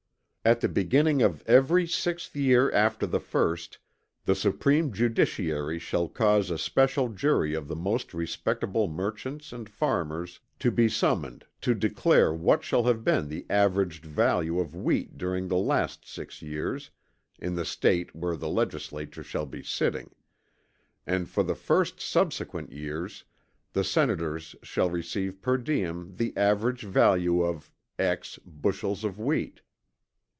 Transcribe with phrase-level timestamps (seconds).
[0.43, 3.77] At the beginning of every sixth year after the first
[4.25, 10.39] the supreme judiciary shall cause a special jury of the most respectable merchants and farmers
[10.57, 15.47] to be summoned to declare what shall have been the averaged value of wheat during
[15.47, 16.89] the last six years,
[17.37, 20.09] in the State where the legislature shall be sitting;
[21.05, 23.25] and for the six subsequent years,
[23.73, 27.71] the Senators shall receive per diem the averaged value of
[28.47, 29.61] bushels of wheat."